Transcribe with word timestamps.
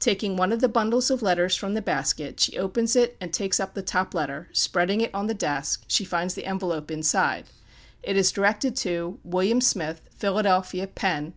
Taking 0.00 0.36
one 0.36 0.52
of 0.52 0.60
the 0.60 0.68
bundles 0.68 1.10
of 1.10 1.22
letters 1.22 1.56
from 1.56 1.72
the 1.72 1.80
basket, 1.80 2.38
she 2.38 2.58
opens 2.58 2.94
it 2.94 3.16
and 3.22 3.32
takes 3.32 3.58
up 3.58 3.72
the 3.72 3.80
top 3.80 4.12
letter; 4.12 4.50
spreading 4.52 5.00
it 5.00 5.10
on 5.14 5.28
the 5.28 5.32
desk, 5.32 5.84
she 5.88 6.04
finds 6.04 6.34
the 6.34 6.44
envelope 6.44 6.90
inside; 6.90 7.44
it 8.02 8.14
is 8.14 8.30
directed 8.32 8.76
to 8.76 9.18
"William 9.24 9.62
Smith, 9.62 10.02
Philadelphia, 10.14 10.86
Penn. 10.86 11.32